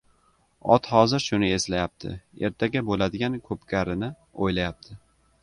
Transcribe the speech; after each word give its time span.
—Ot 0.75 0.87
hozir 0.93 1.21
shuni 1.25 1.49
eslayapti, 1.57 2.15
ertaga 2.49 2.83
bo‘ladigan 2.89 3.39
ko‘pkarini 3.51 4.11
o‘ylayapti. 4.49 4.99